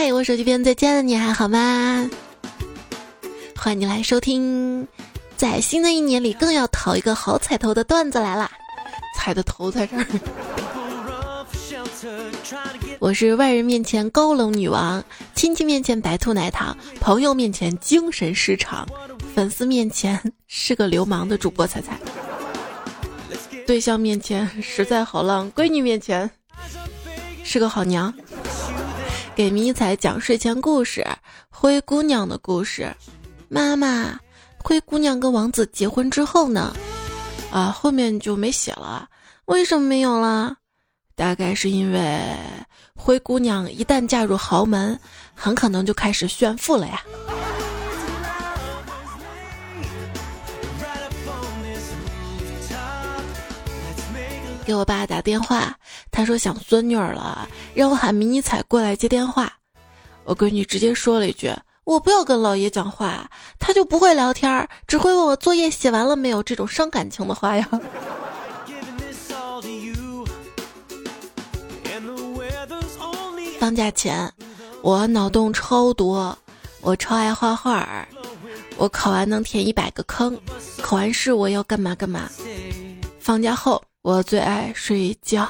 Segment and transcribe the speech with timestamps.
[0.00, 2.08] 嗨，我手机边最亲爱的你还好吗？
[3.56, 4.86] 欢迎你来收听，
[5.36, 8.48] 在新的一年里更要讨一个好彩头的段子来啦！
[9.16, 10.06] 彩的头在这儿。
[13.00, 15.02] 我是外人面前高冷女王，
[15.34, 18.86] 亲戚面前白兔奶糖，朋友面前精神失常，
[19.34, 21.98] 粉丝面前是个流氓的主播彩彩，
[23.66, 26.30] 对象面前实在好浪，闺女面前
[27.42, 28.14] 是个好娘。
[29.38, 31.06] 给迷彩讲睡前故事，
[31.48, 32.92] 灰姑娘的故事。
[33.48, 34.18] 妈妈，
[34.56, 36.74] 灰姑娘跟王子结婚之后呢？
[37.52, 39.08] 啊，后面就没写了。
[39.44, 40.56] 为什么没有了？
[41.14, 42.20] 大概是因为
[42.96, 44.98] 灰姑娘一旦嫁入豪门，
[45.36, 47.00] 很可能就开始炫富了呀。
[54.68, 55.74] 给我爸打电话，
[56.10, 59.50] 他说想孙女儿了，让我喊迷你彩过来接电话。
[60.24, 61.50] 我闺女直接说了一句
[61.84, 67.66] ：“我不要跟老爷讲话，他就不会聊天，只会问我作业写完了没有这种伤感情的话呀。
[73.58, 74.30] ”放假前，
[74.82, 76.36] 我脑洞超多，
[76.82, 78.06] 我超爱画画儿，
[78.76, 80.38] 我考完能填一百个坑，
[80.82, 82.28] 考完试我要干嘛干嘛。
[83.18, 83.82] 放假后。
[84.08, 85.46] 我最爱睡觉，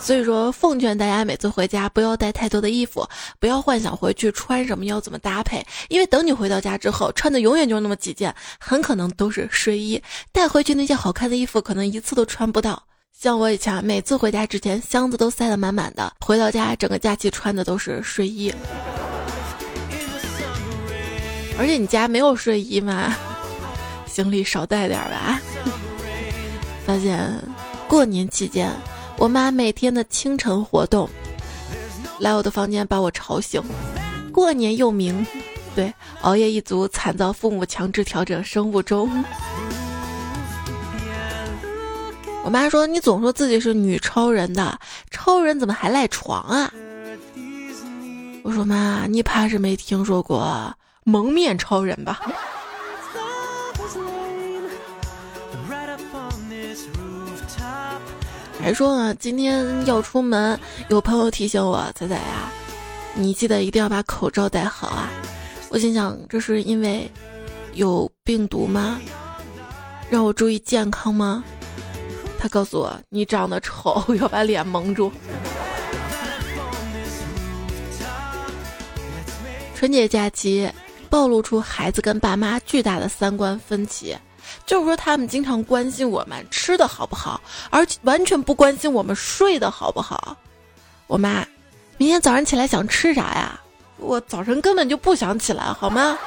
[0.00, 3.06] 所以说奉劝大家每次回家不要带太多的衣服，
[3.38, 10.02] 不要幻想回去穿什么要怎么搭配，因为等你回到家之后，穿的永远就那么几件，很可能都是睡衣。
[10.32, 12.82] 带回去那些好看的衣服，可能一次都穿不到。
[13.12, 18.50] 像我以前每次回家之前，箱子都塞得满满的，回到家整个假期穿的都是睡衣。
[21.58, 23.14] 而且你家没有睡衣吗？
[24.06, 25.38] 行李少带点吧。
[26.86, 27.32] 发现
[27.88, 28.70] 过年期间，
[29.16, 31.08] 我妈每天的清晨活动，
[32.18, 33.62] 来我的房间把我吵醒。
[34.32, 35.26] 过年又名，
[35.74, 39.24] 对，熬夜一族惨遭父母强制调整生物钟。
[42.44, 44.76] 我妈说：“你总说自己是女超人的，
[45.10, 46.72] 超人怎么还赖床啊？”
[48.42, 52.20] 我说：“妈，你怕是没听说过蒙面超人吧？”
[58.62, 60.58] 还说呢，今天要出门，
[60.88, 62.48] 有朋友提醒我，仔仔呀，
[63.12, 65.10] 你记得一定要把口罩戴好啊！
[65.68, 67.10] 我心想，这是因为
[67.74, 69.00] 有病毒吗？
[70.08, 71.42] 让我注意健康吗？
[72.38, 75.10] 他告诉我，你长得丑， 要把脸蒙住。
[79.74, 80.70] 春节假期
[81.10, 84.16] 暴露出孩子跟爸妈巨大的三观分歧。
[84.66, 87.40] 就是说，他们经常关心我们吃的好不好，
[87.70, 90.36] 而完全不关心我们睡得好不好。
[91.06, 91.46] 我妈，
[91.98, 93.60] 明天早上起来想吃啥呀？
[93.98, 96.18] 我早晨根本就不想起来，好吗？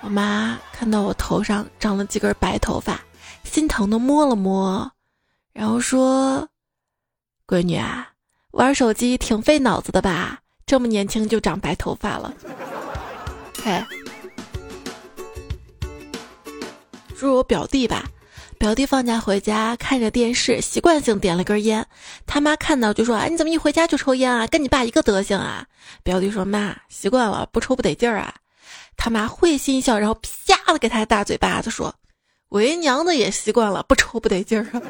[0.00, 3.00] 我妈看到我头上长了几根白头发，
[3.44, 4.90] 心疼的摸了摸，
[5.52, 6.48] 然后说
[7.46, 8.08] ：“闺女啊，
[8.52, 10.38] 玩手机挺费脑子的吧？
[10.64, 12.32] 这么年轻就长白头发了。”
[13.62, 13.84] 嘿。
[17.26, 18.04] 是我表弟吧，
[18.58, 21.84] 表弟放假回家看着电视，习惯性点了根烟。
[22.26, 24.46] 他妈看到就说：“哎，你怎么一回家就抽烟啊？
[24.46, 25.66] 跟你爸一个德行啊！”
[26.04, 28.34] 表弟说：“妈，习惯了，不抽不得劲儿啊。”
[28.96, 31.94] 他妈会心一笑，然后啪的给他大嘴巴子说
[32.50, 34.82] ：“为娘的也习惯了，不抽不得劲儿啊。”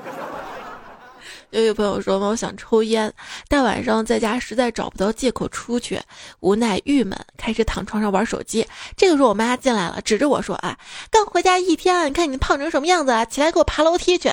[1.50, 3.12] 又有朋友说，我想抽烟，
[3.48, 6.00] 大晚上在家实在找不到借口出去，
[6.40, 8.66] 无奈郁闷，开始躺床上玩手机。
[8.96, 10.78] 这个时候我妈进来了，指着我说：“啊，
[11.10, 13.24] 刚回家一天，你看你胖成什么样子啊？
[13.24, 14.30] 起来给我爬楼梯去！”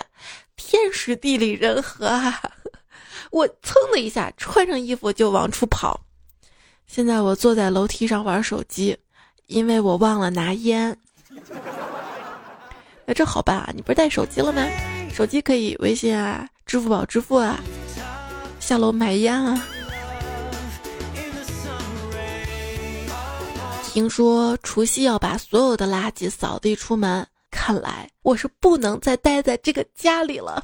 [0.58, 2.42] 天时地利人和啊！
[3.32, 6.02] 我噌的一下穿上衣服就往出跑。
[6.88, 8.98] 现在我坐在楼梯上玩手机，
[9.48, 10.98] 因为我忘了拿烟。
[13.06, 14.66] 那这好办啊，你不是带手机了吗？
[15.14, 16.48] 手机可以微信啊。
[16.66, 17.60] 支付宝支付啊，
[18.60, 19.64] 下楼买烟啊。
[23.94, 30.64] 听说除夕要把所有的垃圾扫地出门，看来我是不能再待在这个家里了。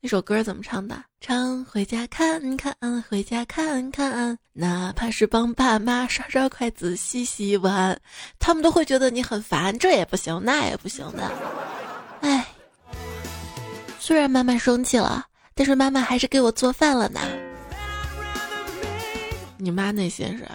[0.00, 0.94] 那首歌怎么唱的？
[1.20, 2.76] 唱回家看看，
[3.08, 7.98] 回家看看，哪怕是帮爸妈刷刷筷子、洗洗碗，
[8.38, 11.32] 他们都会觉得你很烦，这也不行，那也不行的。
[14.06, 14.08] 哎。
[14.08, 17.18] 虽然妈妈生气了，但是妈妈还是给我做饭了呢。
[19.58, 20.46] 你妈那心是，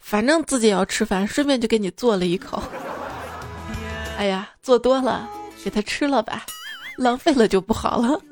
[0.00, 2.60] 反正自己要吃饭，顺便就给你做了一口。
[4.18, 5.30] 哎呀，做多了，
[5.62, 6.44] 给他吃了吧，
[6.98, 8.20] 浪费了就不好了。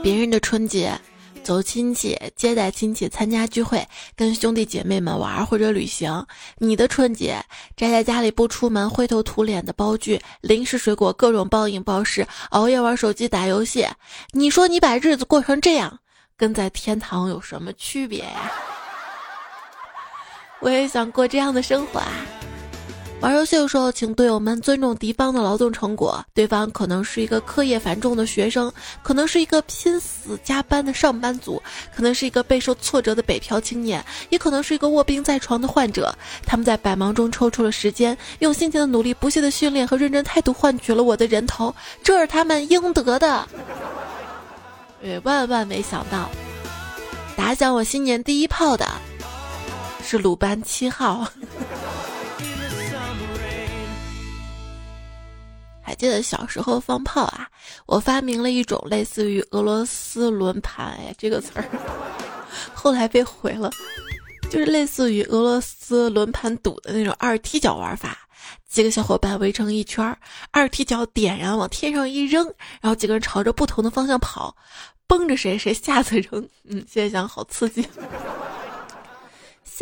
[0.00, 0.96] 别人的春节
[1.42, 3.86] 走亲戚、接待亲戚、参加聚会、
[4.16, 6.24] 跟兄弟姐妹们玩或者旅行。
[6.58, 7.44] 你的春节
[7.76, 13.86] 宅在家里不出门、灰头土脸的包剧、零食、水果、各种暴饮暴食、熬夜玩手机、打游戏。
[14.30, 15.98] 你说你把日子过成这样，
[16.36, 18.52] 跟在天堂有什么区别呀？
[20.60, 22.12] 我也想过这样的生活啊。
[23.22, 26.24] 玩游戏的时候，请队友们尊重敌方的劳动成果。
[26.34, 28.70] 对方可能是一个课业繁重的学生，
[29.00, 31.62] 可能是一个拼死加班的上班族，
[31.94, 36.12] 可能是一个备受挫折的北漂青年，也可能是一个卧病在床的患者。
[36.44, 41.72] 他们在百忙中抽出了时间，用辛勤的努力、不懈的训练和认真态度换取了我的人头，
[42.02, 43.46] 这是他们应得的。
[45.00, 46.28] 也万万没想到，
[47.36, 48.84] 打响我新年第一炮的
[50.04, 51.24] 是鲁班七号。
[55.82, 57.48] 还记得小时候放炮啊？
[57.86, 61.64] 我发明了一种类似于俄罗斯轮盘，哎，这个词儿
[62.72, 63.70] 后来被毁了，
[64.50, 68.16] 就是类似于俄罗斯轮盘赌的那种二踢脚玩法。
[68.68, 70.16] 几个小伙伴围成一圈，
[70.50, 72.44] 二踢脚点燃往天上一扔，
[72.80, 74.56] 然后几个人朝着不同的方向跑，
[75.06, 76.48] 崩着谁谁下次扔。
[76.64, 77.86] 嗯，现在想好刺激。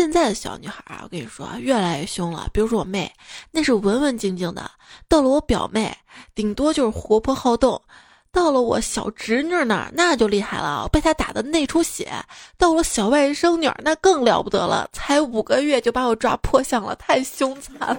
[0.00, 2.48] 现在的小女孩啊，我跟你说，越来越凶了。
[2.54, 3.12] 比如说我妹，
[3.50, 4.62] 那是文文静静的；
[5.10, 5.94] 到了我表妹，
[6.34, 7.78] 顶多就是活泼好动；
[8.32, 12.06] 到了我小侄女那儿，那就厉害了，被她打的内出血；
[12.56, 17.98] 到了小外甥女，那更了不得了，才五个月就把我抓破相了，太凶残了。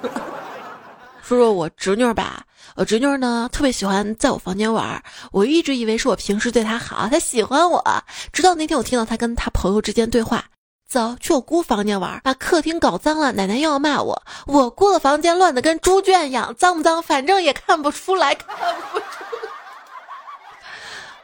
[1.22, 2.44] 说说我侄女吧，
[2.76, 8.04] 我侄女呢特别喜欢在我房间玩，我一直以为是我平时对她好，她喜欢我，
[8.34, 10.44] 直到那天我听到她跟她朋友之间对话。
[10.92, 14.24] 走去我姑房间玩，把客厅搞脏了，奶奶又要骂我。
[14.46, 17.02] 我姑的房间乱的跟猪圈一样，脏不脏？
[17.02, 18.58] 反正也看不出来，看
[18.92, 19.50] 不出来。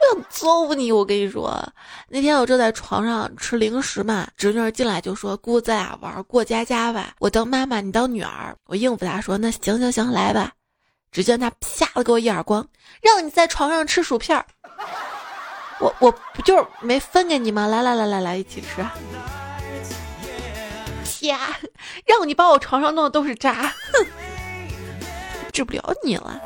[0.00, 0.90] 我想揍你！
[0.90, 1.62] 我跟你说，
[2.08, 7.10] 那天我正在床上吃零食嘛，侄女儿进来就说：“姑子啊，玩过家家吧？
[7.18, 10.52] 我当妈妈，你当女儿。”我应付她说：“那行行行，来吧。”
[11.12, 12.66] 只见她啪的给我一耳光，
[13.02, 14.46] 让你在床上吃薯片儿。
[15.78, 17.66] 我我不就是没分给你吗？
[17.66, 18.82] 来来来来来，一起吃。
[21.28, 21.56] 呀！
[22.04, 24.06] 让你把我床上弄的都是渣，哼，
[25.52, 26.40] 治不了你了。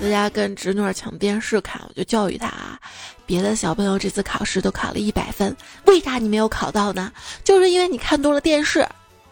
[0.00, 2.78] 在家跟侄女抢电视看，我就教育他啊，
[3.26, 5.54] 别的小朋友这次考试都考了一百分，
[5.84, 7.12] 为啥你没有考到呢？
[7.44, 8.88] 就是因为你看多了电视。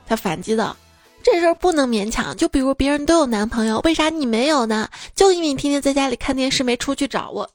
[0.06, 0.76] 他反击道
[1.24, 2.36] ：“这事儿不能勉强。
[2.36, 4.88] 就比如别人都有男朋友，为啥你没有呢？
[5.14, 7.50] 就因为你天天在家里看电视，没出去找我。”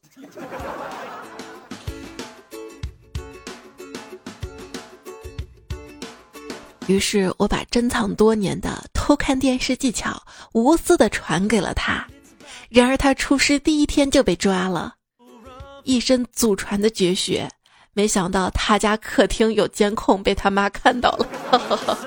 [6.87, 10.21] 于是我把珍藏多年的偷看电视技巧
[10.53, 12.05] 无私的传给了他，
[12.69, 14.95] 然而他出师第一天就被抓了，
[15.83, 17.49] 一身祖传的绝学，
[17.93, 21.27] 没想到他家客厅有监控，被他妈看到了。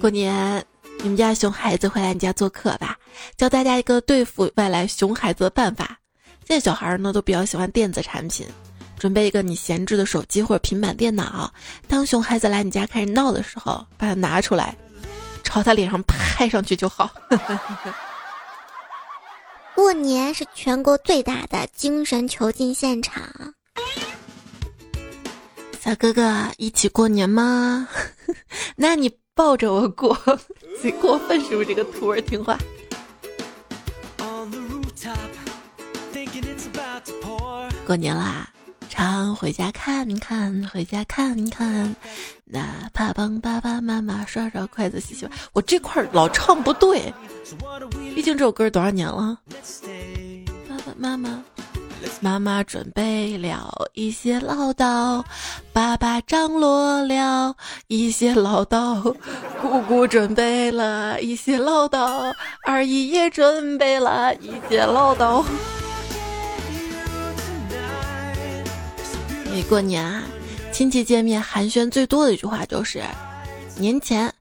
[0.00, 0.64] 过年
[1.02, 2.98] 你们家熊孩子会来你家做客吧？
[3.36, 5.98] 教大家一个对付外来熊孩子的办法。
[6.46, 8.46] 现在小孩呢都比较喜欢电子产品。
[9.00, 11.50] 准备一个你闲置的手机或者平板电脑，
[11.88, 14.76] 当熊孩子来你家开始闹的时候，把它拿出来，
[15.42, 17.10] 朝他脸上拍上去就好。
[19.74, 23.24] 过年是全国最大的精神囚禁现场。
[25.80, 27.88] 小哥哥，一起过年吗？
[28.76, 30.14] 那你抱着我过，
[30.82, 31.66] 贼过分是不是？
[31.66, 32.58] 这个徒儿听话。
[37.86, 38.48] 过年啦！
[38.90, 41.94] 常回家看看，回家看看，
[42.44, 45.32] 哪怕帮爸爸妈妈刷刷筷子、洗洗碗。
[45.52, 47.14] 我这块老唱不对，
[48.14, 49.38] 毕竟这首歌多少年了。
[50.68, 51.42] 爸爸妈妈，
[52.20, 55.24] 妈妈准备了一些唠叨，
[55.72, 57.54] 爸爸张罗了
[57.86, 59.14] 一些唠叨，
[59.62, 62.34] 姑姑准备了一些唠叨，
[62.66, 65.44] 二姨也准备了一些唠叨。
[69.52, 70.22] 每过年啊，
[70.72, 73.02] 亲戚见面寒暄最多的一句话就是
[73.76, 74.32] ：“年前，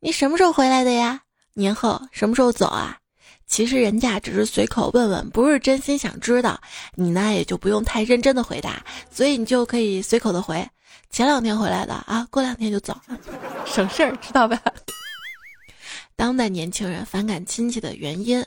[0.00, 1.20] 你什么时候回来的呀？
[1.52, 2.98] 年后什么时候走啊？”
[3.46, 6.58] 其实人家只是随口问问，不是真心想知道。
[6.94, 10.66] 你呢，也就不用太认真的回答，所以你就可以随口的回
[11.10, 12.98] ：“前两天回来的啊，过两天就走，
[13.66, 14.58] 省事儿，知道吧？”
[16.16, 18.44] 当代年轻人反感亲戚的原因。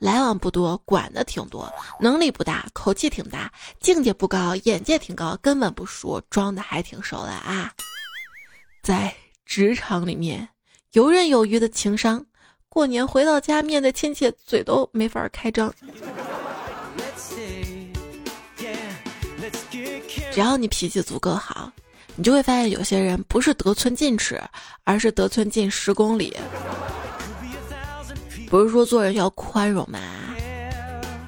[0.00, 7.70] 来往不多，管的挺多，能力不大，口气挺大，境界不高，眼界挺高，根本不熟，装的还挺熟的啊！
[8.82, 9.14] 在
[9.44, 10.48] 职场里面，
[10.92, 12.24] 游刃有余的情商，
[12.70, 15.70] 过年回到家，面对亲戚，嘴都没法开张。
[20.32, 21.70] 只要你脾气足够好，
[22.16, 24.42] 你就会发现有些人不是得寸进尺，
[24.84, 26.34] 而是得寸进十公里。
[28.50, 30.00] 不是说做人要宽容吗？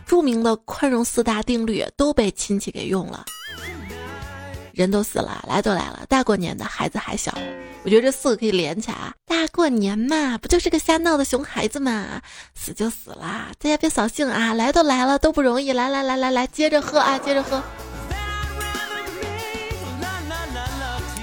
[0.05, 3.25] 著名的宽容四大定律都被亲戚给用了。
[4.73, 7.33] 人都死了，来都来了，大过年的孩子还小，
[7.85, 9.15] 我觉得这四个可以连起来。
[9.25, 12.21] 大过年嘛，不就是个瞎闹的熊孩子嘛，
[12.57, 14.53] 死就死了，大家别扫兴啊！
[14.53, 17.63] 来都来了，都不容易，来来来来来，接着喝啊，接着喝。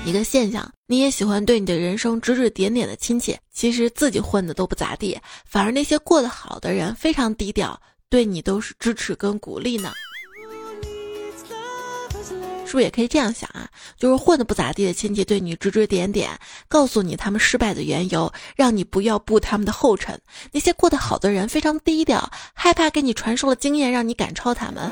[0.09, 9.93] 一个现象，你也喜欢对你的人生指指点点的亲戚，其实自己混的都不咋地，反而那些过得好的人非常低调，对你都是支持跟鼓励呢。
[12.65, 13.69] 是不是也可以这样想啊？
[13.97, 16.31] 就是混的不咋地的亲戚对你指指点点，
[16.67, 20.19] 告诉你他们失败的缘由，让你不要步他们的后尘。
[20.51, 24.91] 那些过得好的人非常低调，害怕给你传授了经验，让你赶超他们。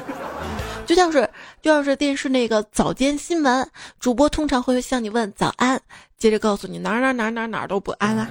[0.87, 1.29] 就像是
[1.61, 5.79] 就像是电视那个早间新闻主播，通常会向你问早安，
[6.17, 8.29] 接着告诉你哪儿哪儿哪儿哪儿哪儿都不安啊。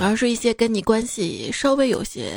[0.00, 2.32] 而是一些跟你关系稍微有些。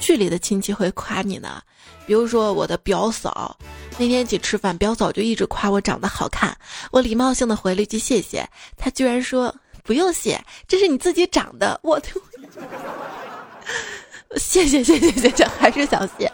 [0.00, 1.62] 距离的亲戚会夸你呢，
[2.04, 3.56] 比如说我的表嫂，
[3.92, 6.54] 那天一起吃饭，表嫂就一直夸我长得好看，
[6.90, 12.20] 我礼貌性的回了一句谢谢，她居然说不用谢，这是你自己长的，我就
[14.36, 16.30] 谢谢谢谢谢谢，还是想谢。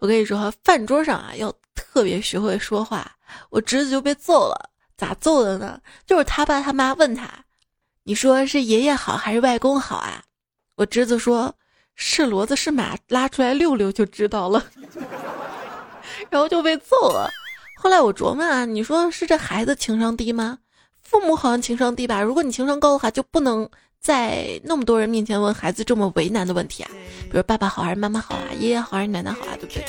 [0.00, 3.10] 我跟你说，饭桌上啊要特别学会说话，
[3.50, 5.80] 我侄子就被揍了，咋揍的呢？
[6.06, 7.28] 就是他爸他妈问他，
[8.04, 10.22] 你说是爷爷好还是外公好啊？
[10.76, 11.54] 我侄子说。
[12.02, 14.64] 是骡子是马，拉出来溜溜就知道了，
[16.30, 17.28] 然后就被揍了。
[17.76, 20.60] 后来我琢磨啊，你说是这孩子情商低吗？
[21.02, 22.22] 父母好像情商低吧？
[22.22, 23.68] 如果你情商高的话，就不能
[24.00, 26.90] 在那么多人面前问孩子这么为难的问题啊，
[27.30, 29.84] 比如爸爸好还是妈妈好啊，爷爷好还是奶奶好啊，对不对？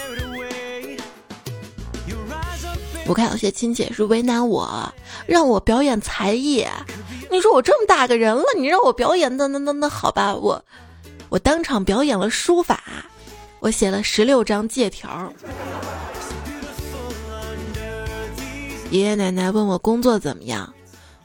[3.07, 4.93] 我看有些亲戚是为难我，
[5.25, 6.67] 让我表演才艺。
[7.31, 10.61] 你说我这么大个人了，你让我表演，那那那那好吧，我。
[11.29, 12.83] 我当场表演了书法，
[13.61, 15.31] 我写了十六张借条。
[18.89, 20.71] 爷爷奶奶问我工作怎么样，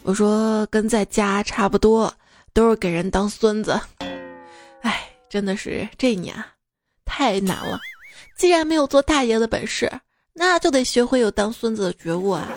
[0.04, 2.12] 我说跟在家差不多，
[2.56, 3.78] 都是给人当孙子。
[4.80, 6.34] 哎，真的是这一年
[7.04, 7.78] 太难了。
[8.38, 9.92] 既然没有做大爷的本事，
[10.32, 12.48] 那就得学会有当孙子的觉悟啊。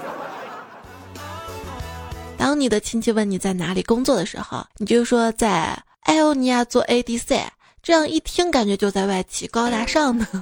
[2.38, 5.77] 当你的亲戚问你在哪里工作的时候，你就说在。
[6.03, 7.46] 艾欧尼亚做 ADC，
[7.84, 10.25] 这样一听感觉就在外企，高大上呢。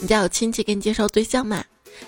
[0.00, 1.62] 你家有亲戚给你介绍对象吗？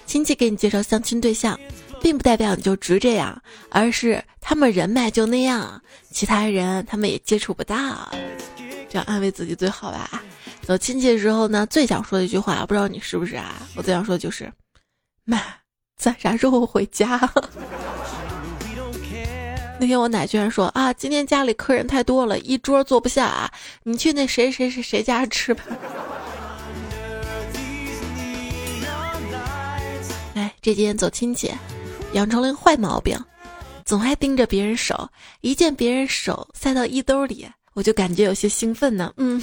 [0.06, 1.60] 亲戚给你介绍相亲对象，
[2.02, 8.10] 并不代表你就直这样，而是他们人脉就那样，其他人他们也接触不到，
[8.88, 10.22] 这样安慰自己最好吧。
[10.62, 13.62] 走亲戚的时候呢，最想说的一句话，不知道你是不是啊？
[13.74, 14.52] 我最想说的就是，
[15.24, 15.40] 妈，
[15.96, 17.18] 咱啥时候回家？
[19.78, 23.50] 那天我奶居然说啊，今天家里客人太多了，一桌坐不下啊，
[23.82, 25.62] 你去那谁谁谁谁家吃吧。
[30.34, 31.50] 哎，这几天走亲戚，
[32.12, 33.18] 养成了个坏毛病，
[33.84, 35.08] 总爱盯着别人手，
[35.40, 39.12] 一见别人手塞到衣兜里，我就感觉有些兴奋呢。
[39.16, 39.40] 嗯，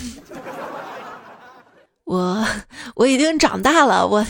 [2.05, 2.45] 我
[2.95, 4.25] 我已经长大了，我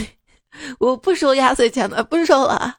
[0.80, 2.76] 我不收压岁钱了，不收了。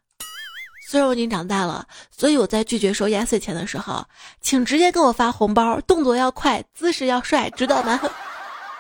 [0.88, 4.02] 虽然我已经长大了，所以我在拒绝收压岁钱的时候，
[4.40, 8.00] 请直接给我发红包，动作要快，姿势要帅，知道吗？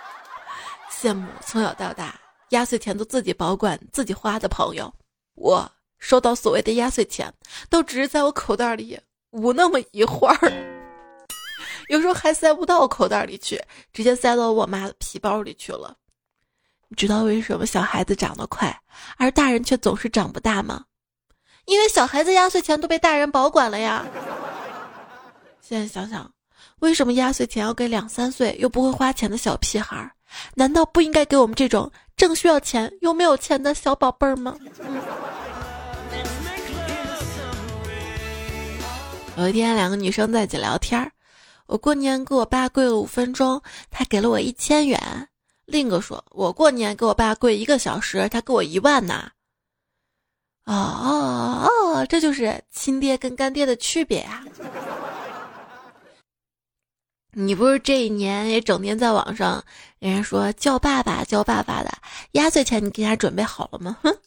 [0.90, 2.18] 羡慕从小到大
[2.48, 4.90] 压岁钱都自己保管、自己花的朋友，
[5.34, 7.32] 我收到所谓的压岁钱，
[7.68, 8.98] 都只是在我口袋里
[9.30, 10.52] 捂那么一会儿，
[11.88, 13.62] 有时候还塞不到我口袋里去，
[13.92, 15.96] 直接塞到我妈的皮包里去了。
[16.88, 18.74] 你知道为什么小孩子长得快，
[19.18, 20.84] 而大人却总是长不大吗？
[21.66, 24.06] 因为小孩子压岁钱都被大人保管了呀。
[25.60, 26.32] 现在想想，
[26.78, 30.10] 为什么压岁钱要给两三岁又不会花钱的小屁孩？
[30.54, 34.56] 难道不应该给我们这种正需要钱又没有钱的小宝贝儿吗？
[39.38, 41.12] 有一天，两个女生在一起聊天儿。
[41.66, 45.00] 我过年给我爸跪了五分钟，他给了我一千元。
[45.64, 49.30] 另一个说，我过年给我爸跪一个小时，他给我一万呢。
[50.64, 54.42] 哦哦哦，这就是亲爹跟干爹的区别呀！
[57.30, 59.64] 你不是这一年也整天在网上，
[60.00, 61.92] 人家说叫爸爸叫爸爸的，
[62.32, 63.96] 压岁钱你给人家准备好了吗？
[64.02, 64.18] 哼。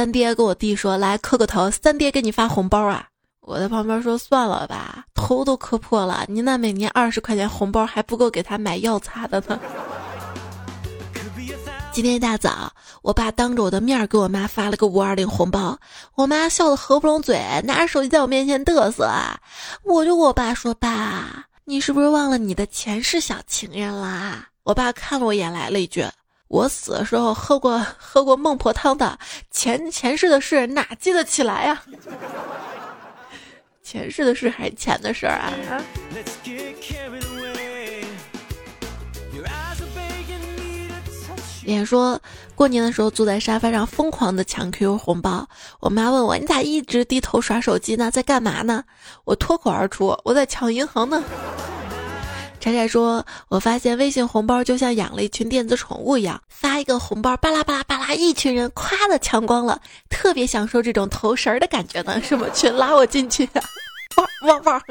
[0.00, 3.06] 三爹跟我弟说来磕个头，三爹给你发红包啊！
[3.42, 9.60] 我在旁边说算了吧，头都磕破了，你那每年二十块钱红包还不够给他买药擦的呢。
[11.92, 15.78] 今天一大早，我爸当着我的面给我妈发了个五二零红包，
[16.14, 19.06] 我妈笑得合不拢嘴，拿着手机在我面前嘚瑟！
[19.84, 26.06] 我就跟我爸说：“爸，你是不是忘了你的前世小情人啦？”我爸看了我一眼，来了一句
[26.50, 29.16] ：“我死的时候喝过喝过孟婆汤的，
[29.52, 31.80] 前前世的事哪记得起来呀？
[33.84, 35.52] 前世的事还是钱的事儿啊？”
[41.62, 42.20] 脸说
[42.56, 48.82] 过年的时候坐在沙发上疯狂的抢 QQ 红包，我妈问我你咋一直低头耍手机呢，在干嘛呢？
[49.24, 51.22] 我脱口而出我在抢银行呢。
[52.60, 62.20] 柴柴说，我发现微信红包就像养了一群电子宠物一样，发一个红包巴拉巴拉巴拉，一群人夸的抢光了，特别享受这种投食儿的感觉呢。
[62.22, 63.62] 什么群拉我进去呀？
[64.16, 64.82] 哇哇哇！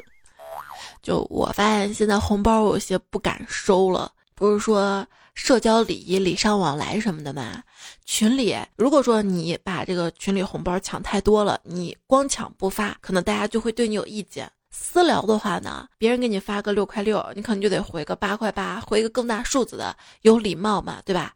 [1.04, 5.08] 就我发现现在红包有些不敢收了，不是说。
[5.36, 7.64] 社交礼仪、礼尚往来什么的嘛。
[8.04, 14.52] 群里如果说你把这个群里红包抢太多了，你光抢不发，可能大家就会对你有意见。
[14.82, 21.34] 私聊的话呢，别人给你发个六块六，你可能就得回个八块八，回一个更大数字的，有礼貌嘛，对吧？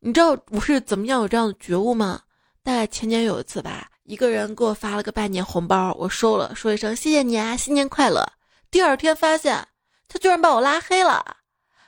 [0.00, 2.20] 你知道我是怎么样有这样的觉悟吗？
[2.64, 8.26] 大概前年有一次吧，一个人给我发了个拜年红包，我收了，说一声谢谢你啊，新年快乐。
[8.70, 9.64] 第二天发现
[10.08, 11.36] 他居然把我拉黑了。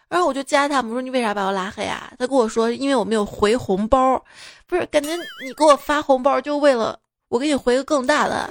[0.08, 2.12] 然后我就加他，我说你为啥把我拉黑啊？
[2.18, 4.22] 他跟我说，因为我没有回红包，
[4.66, 6.98] 不是感觉你给我发红包就为了
[7.28, 8.48] 我给你回个更大的，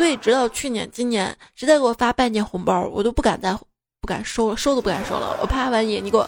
[0.00, 3.54] 所以直到去年、今年，谁再给我发拜年红包，我都不敢再
[4.00, 6.26] 不敢收了，收都不敢收了，我怕万一你给我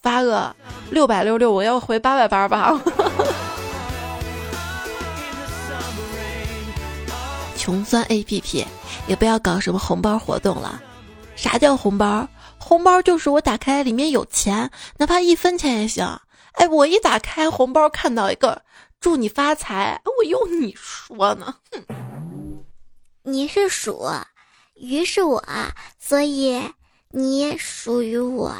[0.00, 0.56] 发个
[0.90, 2.80] 六百六六，我要回八百八十八。
[7.58, 8.66] 穷酸 A P P
[9.06, 10.80] 也不要搞什么红包活动了，
[11.36, 12.26] 啥叫红包？
[12.56, 16.06] 红包就是我打开里面有钱，哪怕一分钱也行。
[16.52, 18.62] 哎，我一打开红包看到一个
[18.98, 21.54] 祝你发财，我用你说呢？
[21.70, 21.84] 哼，
[23.22, 24.08] 你是鼠，
[24.74, 25.44] 鱼是我，
[25.98, 26.58] 所以
[27.10, 28.54] 你属于我。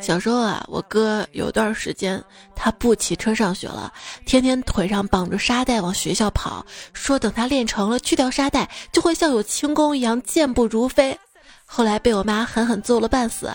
[0.00, 2.22] 小时候啊，我哥有段时间
[2.54, 3.92] 他不骑车上学了，
[4.24, 11.18] 天天腿上绑着沙袋往学校跑，说等他练成了去掉沙袋，就会像有轻功一样健步如飞。
[11.64, 13.50] 后来被我妈狠狠揍了半死。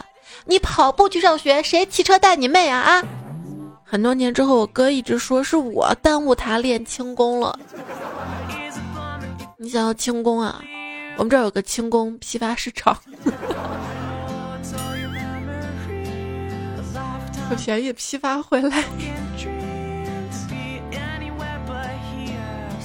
[0.46, 3.04] 你跑步去上学，谁骑车带你妹啊啊！
[3.94, 7.60] 很多年之后，我哥一直说是我耽误他练轻功了。
[9.56, 10.64] 你想要轻功啊？
[11.16, 12.98] 我们这儿有个轻功批发市场。
[17.56, 18.84] 便宜批发回来。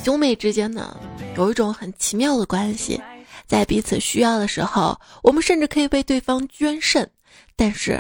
[0.04, 0.94] 兄妹之间呢，
[1.38, 3.00] 有一种很奇妙的关系，
[3.46, 7.10] 在彼此需要的时候，我们甚至可以为对方捐肾。
[7.56, 7.98] 但是，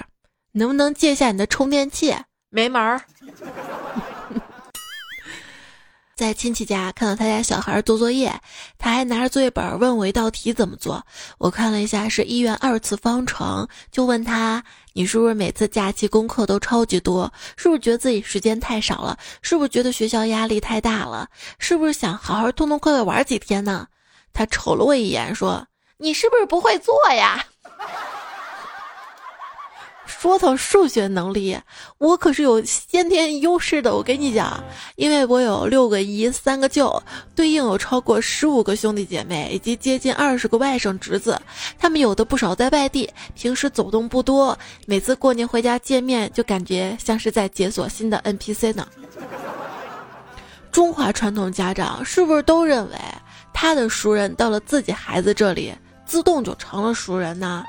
[0.52, 2.14] 能不能借下你的充电器？
[2.50, 3.00] 没门儿。
[6.16, 8.40] 在亲戚家看到他家小孩做作业，
[8.76, 11.06] 他还拿着作业本问我一道题怎么做。
[11.38, 17.32] 我看了一下是一元二次方程，就问他：“你是不是每次假期功课都超级多？
[17.56, 19.16] 是不是觉得自己时间太少了？
[19.42, 21.28] 是不是觉得学校压力太大了？
[21.60, 23.86] 是不是想好好痛痛快快玩几天呢？”
[24.34, 25.64] 他瞅了我一眼说
[25.98, 27.46] ：“你是不是不会做呀？”
[30.20, 31.56] 说到数学能力，
[31.98, 33.94] 我可是有先天优势的。
[33.94, 34.60] 我跟你讲，
[34.96, 37.00] 因为我有六个姨、三个舅，
[37.36, 41.40] 对应有超过十五个兄弟姐妹，以及接近二十个外甥侄子。
[41.78, 44.58] 他们有的不少在外地，平时走动不多。
[44.86, 48.88] 每次过年回家见面，就感觉像是在解锁新的 NPC 呢。
[50.72, 52.96] 中华传统家长是不是都认为
[53.54, 55.72] 他的熟人到了自己孩子这里，
[56.04, 57.64] 自动就成了熟人呢？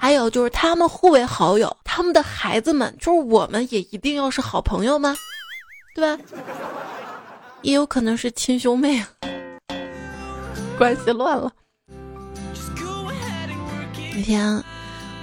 [0.00, 5.16] 还有就是他们互为好友，他们的孩子们就是我们也一定要是好朋友吗？
[5.94, 6.22] 对吧？
[7.62, 9.04] 也有可能是亲兄妹，
[10.78, 11.50] 关系乱了。
[14.14, 14.62] 那天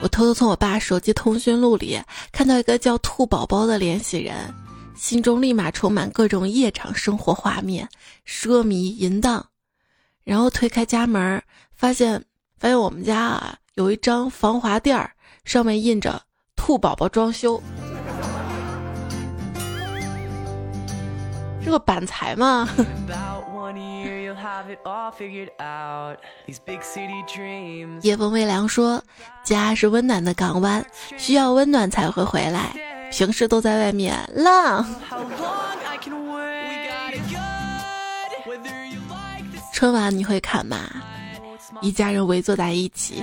[0.01, 4.53] 我偷偷从我爸手机通讯录里看到一个叫兔宝宝的联系人，
[4.95, 7.88] 心中立马充满各种夜场生活画面，
[8.27, 9.45] 奢靡淫荡。
[10.23, 11.41] 然后推开家门，
[11.73, 12.23] 发现
[12.57, 13.57] 发现我们家啊。
[13.75, 15.09] 有一张防滑垫儿，
[15.45, 16.21] 上面印着
[16.55, 17.59] “兔宝宝装修”。
[21.65, 22.69] 这个板材嘛。
[28.03, 29.03] 夜风微凉说
[29.43, 30.86] ：“家是温暖的港湾，
[31.17, 32.75] 需要温暖才会回来。
[33.12, 34.86] 平时都在外面浪。”
[39.73, 40.77] 春晚你会看吗？
[41.84, 43.22] 一家人围坐在一起，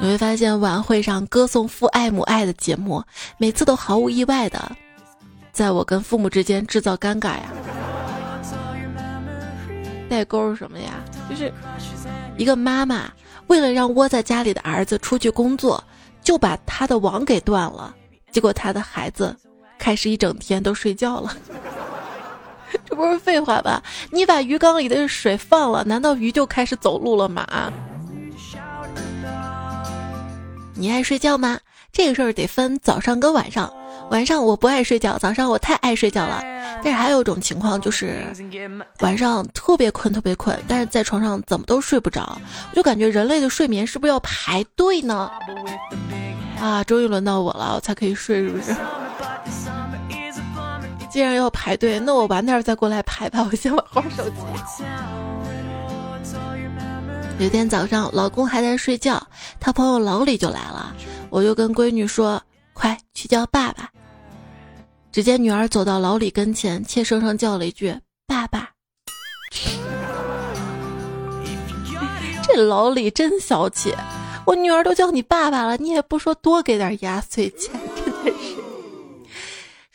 [0.00, 3.00] 你会发现晚会上歌颂父爱母爱的节目，
[3.38, 4.76] 每次都毫无意外的，
[5.52, 7.44] 在我跟父母之间制造尴尬呀。
[10.08, 10.94] 代沟什么呀？
[11.30, 11.52] 就是
[12.36, 13.10] 一个妈妈
[13.46, 15.82] 为了让窝在家里的儿子出去工作，
[16.22, 17.94] 就把他的网给断了，
[18.32, 19.36] 结果他的孩子
[19.78, 21.36] 开始一整天都睡觉了。
[22.84, 23.82] 这不是废话吧？
[24.10, 27.72] 你把鱼缸里的水放了，难道鱼就开始走路了吗？
[30.74, 31.58] 你爱睡觉吗？
[31.92, 33.72] 这个事儿得分早上跟晚上。
[34.10, 36.40] 晚上我不爱睡觉，早上我太爱睡觉了。
[36.84, 38.22] 但是还有一种情况就是，
[39.00, 42.38] 晚上特别困，特别困，但是在床上怎么都睡不着。
[42.70, 45.30] 我就感觉人类的睡眠是不是要排队呢？
[46.60, 48.76] 啊，终于轮到我了，我才可以睡，是不是？
[51.16, 53.48] 既然要排队， 那我晚点再过来排吧。
[53.50, 54.36] 我先玩会儿手机。
[57.38, 59.26] 有天早上，老公还在睡觉，
[59.58, 60.94] 他朋友老李就来了，
[61.30, 62.38] 我就跟闺女说
[62.74, 63.88] ：“快去叫爸爸。”
[65.10, 67.98] 只见女儿走到老李跟前，怯生生叫了一句
[68.28, 68.68] ：“爸爸。”
[72.46, 73.94] 这老李真小气，
[74.44, 77.70] 我女儿都叫你爸爸了，你也不说多给点压岁钱。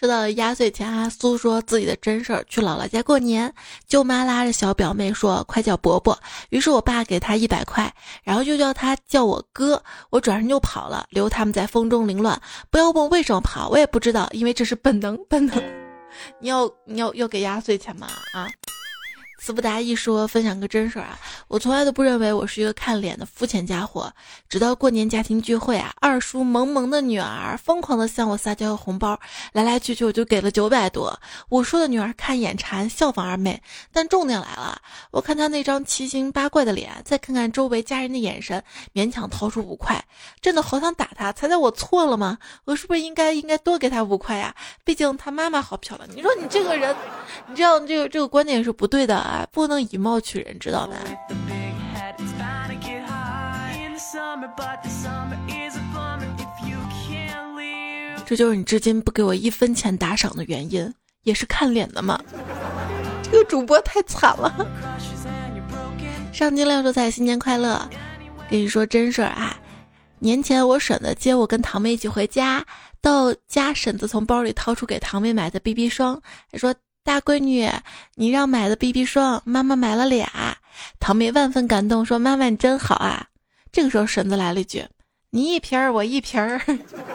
[0.01, 3.53] 收到压岁钱，阿苏说自己的真事儿，去姥姥家过年，
[3.87, 12.41] 舅妈拉着小表妹说：“快叫伯伯。”于是我爸给他一百块，然后就叫他叫我哥，我转身就跑了，留他们在风中凌乱。
[12.71, 15.55] 不要问为什么跑，我也不知道，因为这是本能，本能。
[16.41, 18.07] 你要你要要给压岁钱吗？
[18.33, 18.47] 啊？
[19.43, 24.13] 词不达意说分享个真事儿啊，我从来都不认为我是一个看脸的肤浅家伙，
[24.47, 29.19] 直到过年家庭聚会啊，二叔萌萌的女儿疯狂的向我撒娇要红包，
[29.51, 31.19] 来来去去我就给了九百多。
[31.49, 33.59] 我说的女儿看眼馋，效仿二妹。
[33.91, 40.05] 但重点来了，我看她那张奇形八怪的脸，再看看周围家人的眼神，勉强掏出五块，
[40.39, 42.37] 真的好想打她，猜猜我错了吗？
[42.65, 44.53] 我是不是应该应该多给她五块呀？
[44.83, 46.07] 毕竟她妈妈好漂亮。
[46.15, 46.95] 你说你这个人，
[47.49, 49.30] 你这样这个这个观点是不对的。
[49.51, 50.95] 不能以貌取人，知道吗？
[58.25, 62.19] 这就是你至今不给我一分钱打赏的原因，也是看脸的嘛？
[63.23, 64.53] 这个主播太惨了。
[66.31, 67.89] 上金亮说：“在新年快乐，
[68.49, 69.57] 跟你说真事儿啊！
[70.19, 72.65] 年前我婶子接我跟堂妹一起回家，
[73.01, 77.67] 到家婶子从包里掏出给堂妹买的 BB 霜，还说。”大闺女，
[78.15, 80.57] 你让买的 BB 霜，妈妈买了俩。
[80.99, 83.27] 堂妹万分感动，说：“妈妈你真好啊。”
[83.71, 84.85] 这个时候，婶子来了一句
[85.31, 86.61] ：“你一瓶儿，我一瓶儿，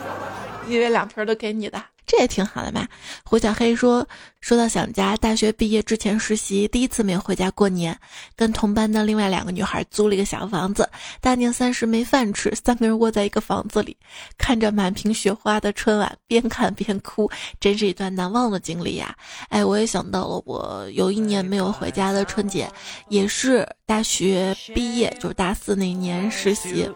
[0.69, 2.87] 因为两瓶儿都给你的。”这也挺好的嘛。
[3.25, 4.07] 胡小黑说
[4.41, 7.99] ：“说到想家，大学毕业之前实习，第一次没有回家过年，
[8.37, 10.89] 跟同班的另外两个女孩租了一个小房子，
[11.21, 13.97] 大年三十没饭吃，三个人窝在一个房子里，
[14.39, 19.13] 看着满屏雪花的春晚，边看边哭，真是一段难忘的经历呀！
[19.49, 22.71] 哎，我也想到了，我有一年没有回家的春节，
[23.09, 26.89] 也是大学毕业，就是大四那年实习，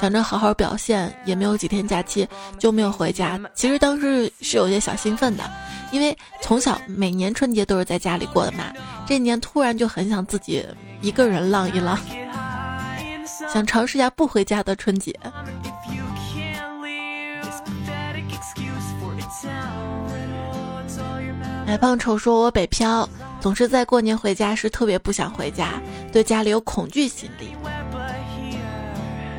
[0.00, 2.26] 想着好好表现，也没有几天假期，
[2.58, 3.38] 就没有回家。
[3.54, 4.32] 其实当时。
[4.54, 5.42] 是有些小兴奋的，
[5.90, 8.72] 因为从小每年春节都是在家里过的嘛。
[9.04, 10.64] 这年突然就很想自己
[11.00, 11.98] 一个人浪一浪，
[13.52, 15.12] 想尝试一下不回家的春节。
[21.66, 23.08] 矮胖丑说：“我北漂，
[23.40, 27.56] 总是在过年回家时特别不想回家，对家里有恐惧心理。”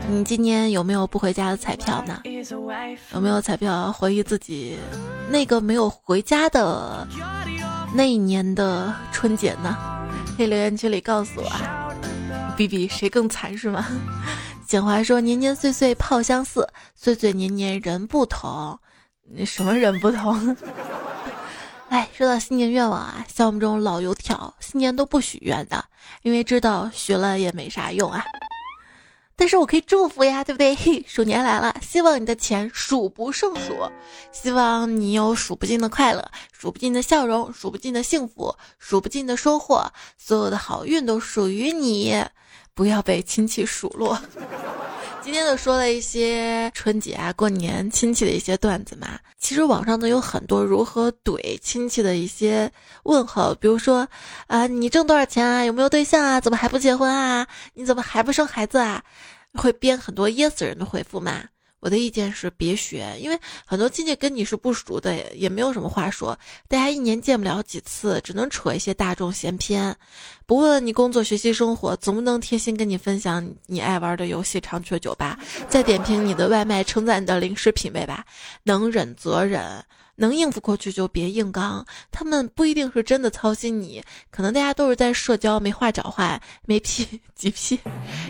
[0.07, 2.21] 你今年有没有不回家的彩票呢？
[3.11, 4.77] 有没有彩票回忆自己
[5.29, 7.07] 那个没有回家的
[7.93, 9.75] 那一年的春节呢？
[10.37, 11.89] 可以留言区里告诉我啊！
[12.55, 13.85] 比比谁更惨是吗？
[14.67, 18.77] 简华说：年年岁岁炮相似，岁岁年年人不同。
[19.23, 20.55] 你什么人不同？
[21.89, 25.83] 哎，说到新年愿望啊，像我们这种老油条，新年都不许愿的，
[26.21, 28.23] 因为知道许了也没啥用啊。
[29.35, 30.75] 但是我可以祝福呀，对不对？
[31.07, 33.91] 鼠年来了，希望你的钱数不胜数，
[34.31, 42.23] 希望你有数不尽的快乐，数不尽的笑容，数不尽的幸福，数不尽的收获，所有的好运都属于你，
[42.73, 44.17] 不要被亲戚数落。
[45.25, 49.17] 今天就说了一些春节啊、过年亲戚的一些段子嘛。
[49.39, 52.71] 其实网上呢有很多如何怼亲戚的一些
[53.05, 54.07] 问候，比如说
[54.45, 55.65] 啊，你挣多少钱啊？
[55.65, 56.39] 有没有对象啊？
[56.39, 57.47] 怎么还不结婚啊？
[57.73, 59.03] 你怎么还不生孩子啊？
[59.55, 61.45] 会编很多噎死人的回复嘛。
[61.85, 66.35] 我的意见是别学，因为很多亲戚跟你是不熟的，也没有什么话说。
[66.67, 69.95] 大家一年见不了几次，只能扯一些大众闲篇。
[70.47, 75.37] 不问你工作、学习、生活，总不能贴心跟你分享你爱玩的游戏、常去的酒吧，
[75.69, 78.25] 再点评你的外卖，称赞你的零食品味吧？
[78.63, 79.85] 能忍则忍。
[80.15, 87.79] 能应付过去就别硬刚，他们不一定是真的操心你，可能大家都是在社交，没话找话，没屁 急屁，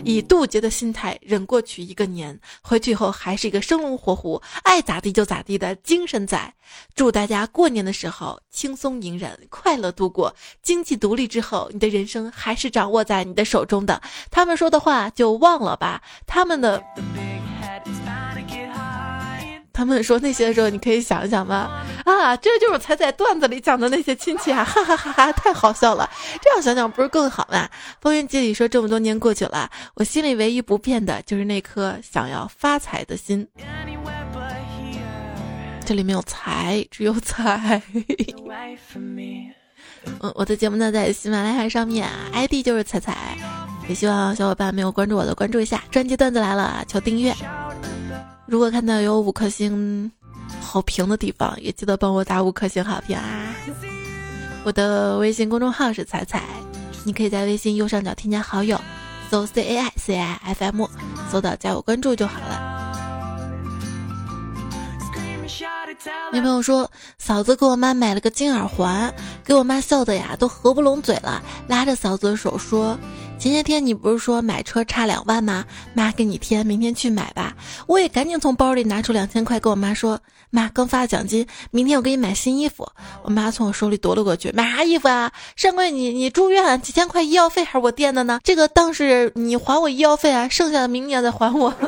[0.04, 6.52] 以渡劫的心态忍过去一个年，回去以后还是一个生龙活虎，爱咋地就咋地的精神在。
[6.96, 10.34] 祝大家过年的时候轻松隐忍，快乐度过。
[10.62, 14.02] 经济独立之后，你的人生还是掌握在你的手中的。
[14.30, 16.82] 他们说的话就忘了吧，他们的。
[19.76, 21.84] 他们说那些的时候，你可以想一想吗？
[22.06, 26.08] 啊，这就是彩彩段子里讲的那些亲戚啊，哈哈哈哈，太好笑了。
[26.40, 27.68] 这样想想不是更好吗？
[28.00, 33.46] 风云集里说，这么多年过去了，我心里唯一不变的就是那颗想要发财的心。
[35.84, 37.82] 这里没有财，只有彩。
[38.94, 43.36] 嗯，我的节目呢在喜马拉雅上面，ID 就是彩彩。
[43.88, 47.34] 也希望小伙伴没有关注我的关注一下，专辑段子来了，求订阅。
[48.46, 50.10] 如果看到有五颗星
[50.60, 53.24] 好评的地方，也记得帮我打五颗星好评啊！
[54.64, 56.44] 我的微信公众号是彩彩，
[57.04, 58.80] 你可以在微信右上角添加好友，
[59.30, 60.86] 搜 C A I C I F M，
[61.30, 62.74] 搜到加我关注就好了。
[66.32, 69.12] 女朋友说，嫂子给我妈买了个金耳环，
[69.44, 72.96] 给我妈笑的呀都合不拢嘴了，拉着嫂子的手说。
[73.38, 75.64] 前些天你不是说买车差两万吗？
[75.94, 77.54] 妈给你添，明天去买吧。
[77.86, 80.18] 我也赶紧从包里拿出两千块，跟我妈说
[80.50, 82.90] ：“妈刚发的奖金，明天我给你买新衣服。”
[83.22, 85.30] 我妈从我手里夺了过去，买啥衣服啊？
[85.54, 88.40] 上个月你你住院几千块医药费还是我垫的呢？
[88.42, 91.72] 这个当是你还我医药费啊，剩下的明年再还我。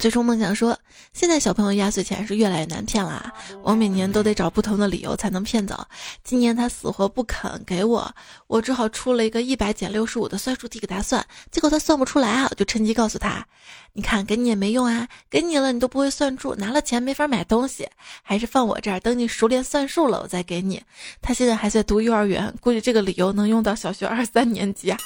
[0.00, 0.78] 最初梦想说，
[1.12, 3.30] 现在小朋友压岁钱是越来越难骗了，
[3.62, 5.86] 我每年都得找不同的理由才能骗走。
[6.24, 8.10] 今年他死活不肯给我，
[8.46, 13.46] 我只好出了一个一百减六十五的算术题给他算，结果他算不出来啊，我就趁机告诉他，
[13.92, 17.88] 你看给你也没用啊，给你了你都不会算数，拿了钱没法买东西，
[18.22, 20.82] 还是放我这儿，等你熟练算数了我再给你。
[21.20, 24.98] 他现在还在读幼儿园，估计这个理由能用到小学二三年级啊。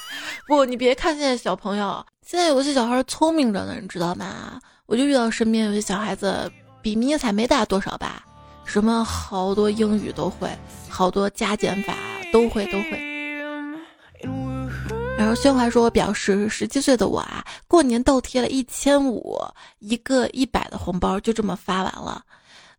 [0.47, 4.61] 不，你别看现在小朋友，现在有些小孩聪明着呢，你知道吗？
[4.87, 8.23] 我就遇到身边有些小孩子比迷彩没大多少吧，
[8.67, 10.51] 什么好多英语都会，
[10.91, 11.95] 好多加减法
[12.33, 13.14] 都会都会。
[15.17, 19.39] 然后宣华说：“我表示十七岁的我啊，过年倒贴了一千五
[19.79, 22.23] 一个一百的红包，就这么发完了。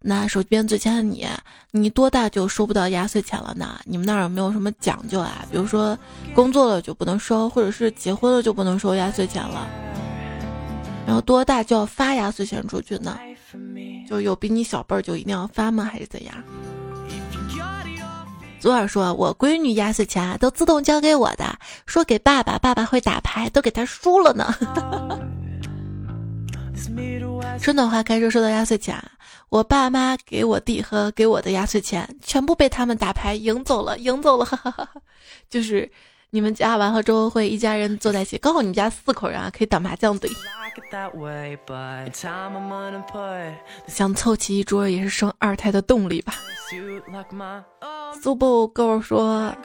[0.02, 1.26] 那手机边最欠的你，
[1.71, 3.80] 你多大就收不到压岁钱了呢？
[3.86, 5.45] 你们那儿有没有什么讲究啊？
[5.50, 5.98] 比如说
[6.36, 9.67] 工作了就不能收，或者是结婚了就不能收压岁钱了？”
[11.08, 13.17] 然后多大就要发压岁钱出去呢？
[14.08, 15.86] 就有比你小辈儿就一定要发吗？
[15.86, 16.36] 还是怎样？
[18.65, 24.51] 左耳说：“我闺女压岁钱都自动交给我的，说给爸爸，爸爸会打牌，都给他输了呢。
[27.62, 28.99] ”春暖花开说收到压岁钱，
[29.49, 34.47] 我爸妈给我弟和给我的压岁钱全部被他们打牌赢走了，赢走了，
[35.47, 35.88] 就是。
[36.29, 40.29] 你们家完了之后会一家人坐在一起，刚好你们家四口人啊，可以打麻将对。
[43.88, 46.33] 想凑齐一桌也是生二胎的动力吧。
[48.21, 49.55] 苏布狗说：“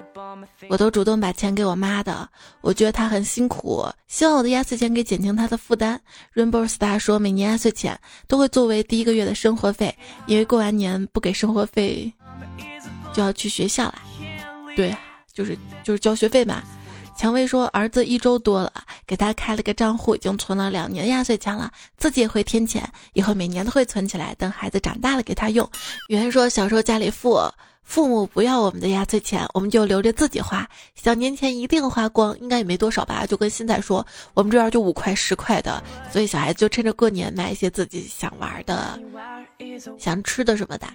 [0.68, 2.28] 我都主动把钱给我妈的，
[2.60, 6.00] 我觉得她很辛苦，希望我的压岁钱可以减轻她的负担。”
[6.34, 9.92] Rainbow Star 说：“每年压岁钱都会作为第一个月的生活费，
[10.26, 12.12] 因为过完年不给生活费
[13.12, 13.98] 就要去学校了。”
[14.76, 14.94] 对。
[15.32, 16.62] 就是就是交学费嘛，
[17.16, 18.72] 蔷薇说儿子一周多了，
[19.06, 25.68] 给他开了个账户，已经存了两年压岁钱了，自己也会添钱，以后每年都会存起来，等孩子长大了给他用。
[26.08, 27.38] 圆说小时候家里富，
[27.82, 33.26] 父母不要我们的压岁钱，我们就留着自己花，小年前一定花光，应该也没多少吧？
[33.26, 38.98] 就跟现在说，我们这边就五块十块的，所以小孩子就趁着过年买一些自己想玩的、
[39.98, 40.86] 想吃的什么的。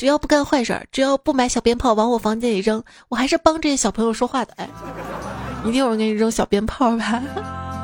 [0.00, 4.54] 只要不干坏事儿，只要不买小鞭炮往我房间里扔，我还是帮这些小朋友说话的。
[4.56, 4.66] 哎，
[5.62, 7.22] 一定有人给你扔小鞭炮吧？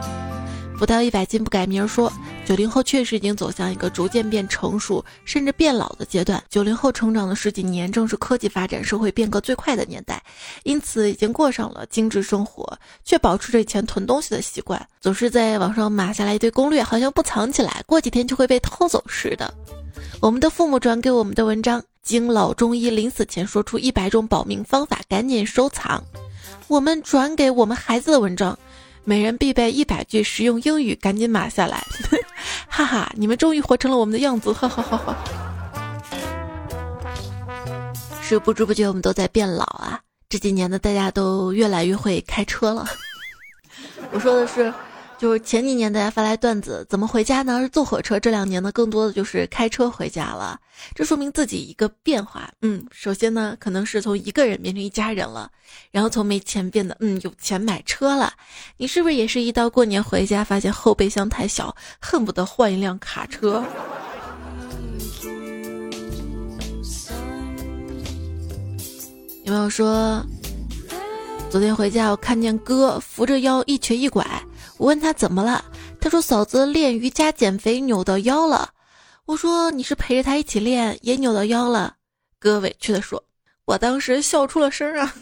[0.81, 2.11] 不到一百斤不改名，说
[2.47, 6.43] 九零后确实已经走向一个逐渐变成熟，甚至变老的阶段。
[6.49, 10.23] 九零后成长的十几年，正是科技发展、社会变革最快的年代，
[10.65, 19.53] 因此已经过上了精致生活，却保持着以前囤东西的习惯，总是在网上码下来一堆攻略，好像不藏起来，过几天就会被偷走似的。
[20.23, 26.01] 我们的父母转给我们的文章，经老中医临死前说出一百种保命方法，赶紧收藏。
[26.69, 28.57] 我们转给我们孩子的文章。
[29.03, 31.85] 每人必备一百句实用英语，赶紧码下来，
[32.69, 33.13] 哈哈！
[33.17, 35.17] 你们终于活成了我们的样子，哈哈哈哈！
[38.23, 40.01] 是不知不觉我们都在变老啊！
[40.29, 42.87] 这几年呢，大家都越来越会开车了。
[44.13, 44.73] 我说的是。
[45.19, 47.59] 就是前几年大家发来段子，怎么回家呢？
[47.61, 48.21] 是坐火车。
[48.21, 50.61] 这两年呢，更多的就是开车回家了。
[50.95, 52.51] 这说明自己一个变化。
[52.61, 55.51] 嗯，首先呢，可能是从一个人变成一家人了，
[55.91, 58.31] 然后从没钱变得嗯有钱买车了。
[58.77, 63.65] 你是不是也是一到过年回家，发现后备箱太小，恨不得换一辆卡车？
[69.45, 70.23] 有没有说，
[71.49, 74.27] 昨天回家我看见哥扶着腰一瘸一拐。
[74.79, 75.65] 我问他怎么了，
[76.01, 78.71] 他说嫂子练瑜伽减肥扭到腰了。
[79.25, 81.95] 我说你是陪着他一起练也扭到腰了。
[82.39, 83.23] 哥委屈的说，
[83.65, 85.15] 我当时笑出了声啊。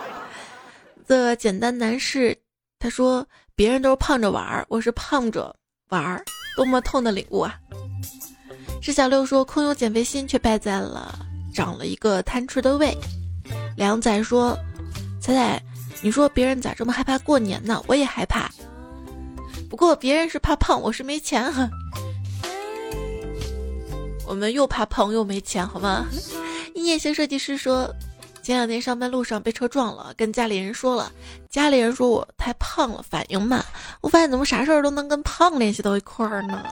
[1.08, 2.36] 这简单难事，
[2.78, 5.54] 他说别人都是胖着玩儿，我是胖着
[5.88, 6.22] 玩儿，
[6.56, 7.58] 多么痛的领悟啊！
[8.82, 11.18] 石小六说空有减肥心，却败在了
[11.54, 12.96] 长了一个贪吃的胃。
[13.76, 14.56] 梁仔说，
[15.20, 15.62] 彩彩。
[16.02, 17.82] 你说别人咋这么害怕过年呢？
[17.86, 18.50] 我也害怕，
[19.68, 21.68] 不过别人是怕胖，我是没钱哈。
[24.26, 26.06] 我们又怕胖又没钱，好吗？
[26.74, 27.88] 一夜行设计师说，
[28.42, 31.10] 前两天上班路上被车撞了，跟家里人说了，
[31.48, 33.64] 家里人说我太胖了，反应慢。
[34.00, 36.62] 我发现怎么啥事儿都能跟胖联系到一块儿呢？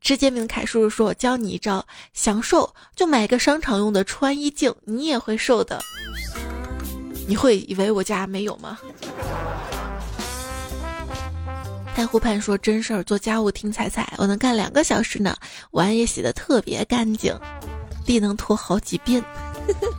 [0.00, 5.80] 吃煎饼凯叔叔说，我教你一招，想瘦就买一个商场用的穿衣镜，你也会瘦的。
[7.26, 8.78] 你会以为我家没有吗？
[11.94, 15.36] 太湖畔说真事儿，做家务听彩彩，我能干两个小时呢，
[15.72, 17.38] 碗也洗得特别干净，
[18.06, 19.22] 地能拖好几遍。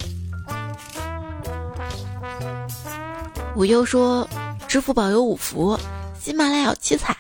[3.56, 4.28] 武又说，
[4.68, 5.80] 支付宝有五福，
[6.20, 7.16] 喜马拉雅有七彩，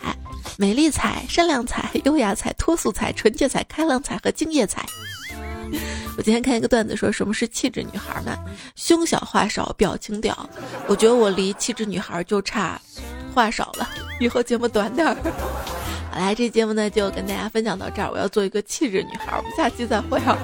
[0.57, 4.83] 美丽彩、善良彩、优雅彩、脱俗彩、纯洁彩、开朗彩和敬业彩。
[6.15, 8.37] 我今天看一个段子，说什么是气质女孩呢？
[8.75, 10.47] 胸小话少，表情屌。
[10.87, 12.79] 我觉得我离气质女孩就差
[13.33, 13.89] 话少了。
[14.19, 15.15] 以后节目短点儿。
[16.13, 18.11] 好啦，这节目呢就跟大家分享到这儿。
[18.11, 20.37] 我要做一个气质女孩，我们下期再会啊！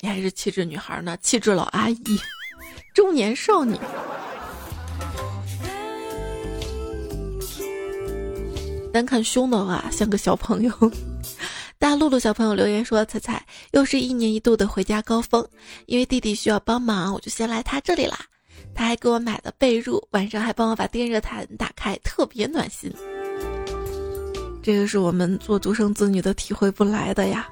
[0.00, 1.14] 你还是气质女孩呢？
[1.20, 2.18] 气质老阿姨，
[2.94, 3.78] 中年少女。
[8.92, 10.72] 单看胸的话，像个小朋友。
[11.78, 15.42] 大露露小朋友留言说：“彩彩，又是一年一度的回家高峰，
[15.86, 18.18] 因为弟弟需要帮忙，我就先来他这里啦。
[18.74, 22.92] 他还给我买了被褥，晚上还帮我把电热毯打开，特别暖心。
[24.62, 27.48] 这个是我们做独生子女的体会不来的呀。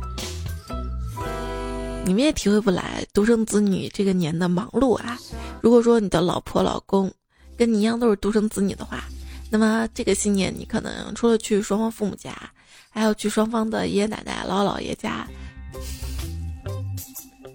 [2.04, 5.18] 你们也体会不来独生子女这个年的忙碌啊。
[5.62, 7.10] 如果说你的老婆老公
[7.56, 9.02] 跟你一样都是独生子女的话。”
[9.50, 12.34] 那么这个新年，你可能除了去双方父母家，
[12.90, 15.26] 还要去双方的爷爷奶奶、姥姥姥爷家，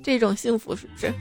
[0.03, 1.13] 这种幸福是不是？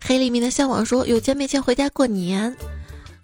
[0.00, 2.54] 黑黎明的向往说：有钱没钱回家过年，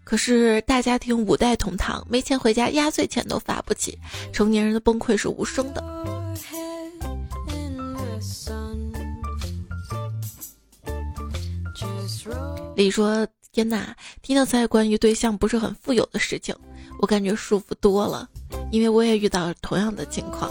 [0.04, 3.98] 可是大家庭五代同堂，没钱回家，压岁钱都发不起，
[4.32, 5.84] 成年人的崩溃是无声的。
[12.76, 13.26] 李说。
[13.52, 16.54] 天呐，听到才关于对象不是很富有的事情，
[17.00, 18.28] 我感觉舒服多了，
[18.70, 20.50] 因为我也遇到同样的情况。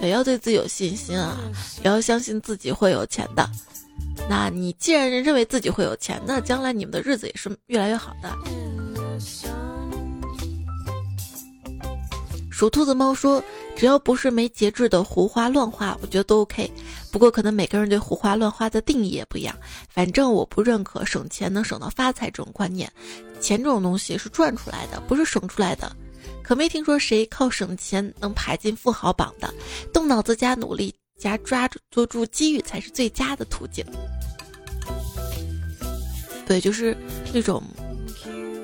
[0.00, 1.38] 对，要对自己有信心啊，
[1.82, 3.48] 也要相信自己会有钱的。
[4.28, 8.34] 那你既然认为自己会有钱，那将来你们的日子也是越来越好的。
[12.50, 13.42] 属兔子猫说
[13.76, 16.70] ：“只要不是没节制的胡花乱花，我觉得都 OK。
[17.10, 19.54] 不过可能每个人对胡花乱花的定义也不一样。
[19.88, 22.90] 反正我不认可省钱能省到发财这种观念。
[23.40, 25.94] 钱这种东西是赚出来的，不是省出来的。
[26.42, 29.52] 可没听说谁靠省钱能排进富豪榜的。
[29.92, 33.84] 动脑子加努力加抓住捉住机遇才是最佳的途径。
[36.46, 36.96] 对，就是
[37.32, 37.62] 那种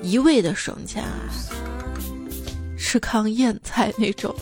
[0.01, 1.29] 一味的省钱啊。”
[2.77, 4.35] 吃糠咽菜那种，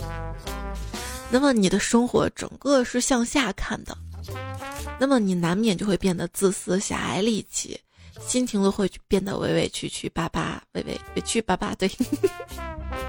[1.30, 3.96] 那么你的生活整个是向下看的，
[4.98, 7.78] 那么你难免就会变得自私、狭隘、戾气，
[8.26, 11.74] 心情都会变得委委屈屈、巴巴、委委委屈巴巴。
[11.76, 11.90] 对，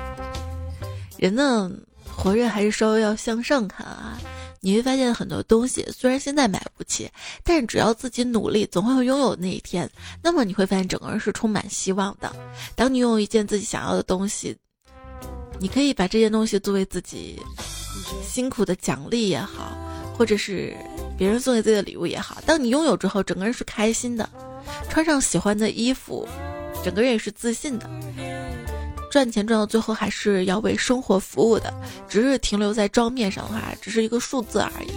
[1.18, 1.72] 人呢，
[2.06, 4.20] 活着还是稍微要向上看啊。
[4.64, 7.10] 你会发现很多东西虽然现在买不起，
[7.44, 9.90] 但是只要自己努力，总会有拥有那一天。
[10.22, 12.32] 那么你会发现整个人是充满希望的。
[12.76, 14.56] 当你拥有一件自己想要的东西，
[15.60, 17.42] 你可以把这件东西作为自己
[18.24, 19.78] 辛苦的奖励也好，
[20.18, 20.76] 或者是
[21.18, 22.42] 别人送给自己的礼物也好。
[22.46, 24.30] 当你拥有之后，整个人是开心的，
[24.90, 26.28] 穿上喜欢的衣服，
[26.84, 27.90] 整个人也是自信的。
[29.12, 31.74] 赚钱赚到最后还是要为生活服务的，
[32.08, 34.92] 只是停留在账面上的话，只是一个数字而已。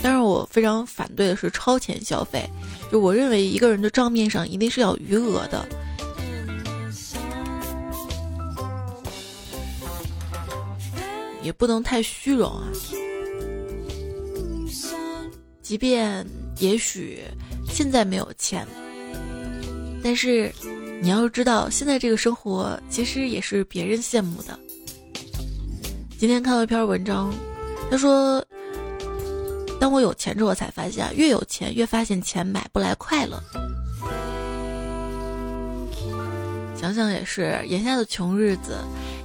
[0.00, 2.48] 但是我非常反对的是超前消费，
[2.92, 5.66] 就我认为一个人的账面上一定是要余额的，
[11.48, 12.68] 也不能太虚荣啊。
[15.62, 16.26] 即便
[16.58, 17.20] 也许
[17.66, 18.66] 现在没有钱。
[20.04, 20.52] 但是，
[21.00, 24.60] 你要知道，现在这个生活其实也是别人羡慕的。
[26.18, 27.32] 今天看到一篇文章，
[27.90, 28.44] 他说
[29.80, 33.42] ：“当我有钱之后，才发现，越有钱越发现钱买不来快乐。”
[36.78, 38.76] 想想也是，眼下的穷日子，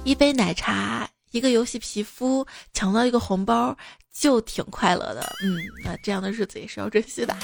[0.04, 3.76] 一杯奶茶、一个游戏皮肤、抢到一个红包，
[4.12, 5.34] 就挺快乐的。
[5.42, 7.36] 嗯，那这样的日子也是要珍惜的。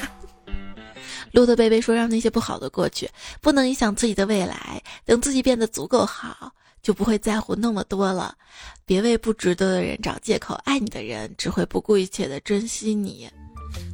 [1.32, 3.10] 路德贝贝说：“让那些不好的过去，
[3.40, 4.80] 不能影响自己的未来。
[5.04, 8.32] 等自己变得足够好，就不会在乎那么多了。
[8.86, 13.28] 别为不值得的人找借口，爱你的人只会不顾一切的珍惜你。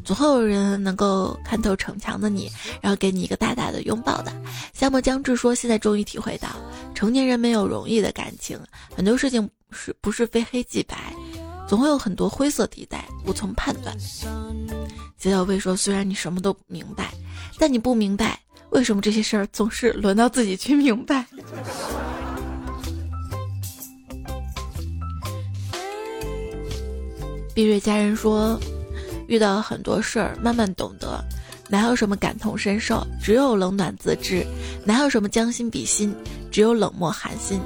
[0.04, 2.50] 总会有人能够看透逞强的你，
[2.80, 4.32] 然后给你一个大大的拥抱的。”
[4.72, 6.48] 夏末将至说：“现在终于体会到，
[6.94, 8.58] 成年人没有容易的感情，
[8.94, 11.14] 很多事情是不是非黑即白。”
[11.68, 13.92] 总会有很多灰色地带，无从判断。
[15.18, 17.12] 杰小贝说：“虽然你什么都明白，
[17.58, 18.38] 但你不明白
[18.70, 21.26] 为什么这些事儿总是轮到自己去明白。”
[27.52, 28.56] 碧瑞家人说
[29.26, 31.22] ：“遇到很多事儿，慢慢懂得，
[31.68, 34.44] 哪有什么感同身受，只有冷暖自知；
[34.84, 36.14] 哪有什么将心比心，
[36.50, 37.60] 只有冷漠寒心。”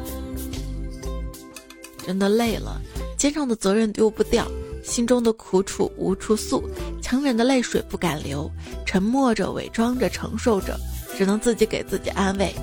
[2.06, 2.80] 真的累了。
[3.16, 4.50] 肩上的责任丢不掉，
[4.82, 6.62] 心中的苦楚无处诉，
[7.02, 8.50] 强忍的泪水不敢流，
[8.86, 10.80] 沉默着，伪装着，承受着，
[11.18, 12.54] 只能自己给自己安慰。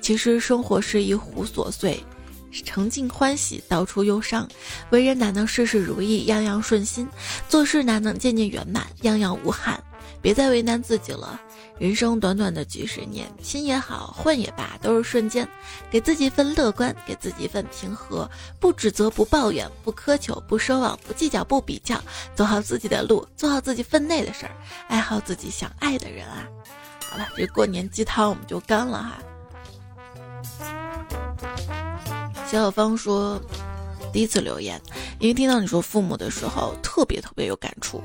[0.00, 2.02] 其实生活是一壶琐碎，
[2.50, 4.48] 盛尽欢喜，道出忧伤。
[4.90, 7.08] 为人哪能事事如意，样样顺心？
[7.48, 9.82] 做事哪能件件圆满，样样无憾？
[10.22, 11.40] 别再为难自己了。
[11.78, 15.48] 人生短短的几十年，亲也好，混也罢，都是瞬间。
[15.90, 21.98] 给自己一份乐观，给自己一份平和，不指责，不抱怨，不苛求，不奢望，不计较，不比较，
[22.34, 24.52] 走好自己的路，做好自己分内的事儿，
[24.88, 26.46] 爱好自己想爱的人啊！
[27.10, 29.18] 好了，这过年鸡汤我们就干了哈。
[32.58, 33.40] 小芳说，
[34.12, 34.80] 第一次留言，
[35.18, 38.02] 因为听到你说父母的时候，特别特别有感触。